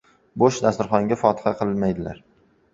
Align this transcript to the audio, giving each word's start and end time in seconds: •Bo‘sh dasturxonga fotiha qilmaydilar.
•Bo‘sh 0.43 0.61
dasturxonga 0.67 1.19
fotiha 1.25 1.55
qilmaydilar. 1.63 2.27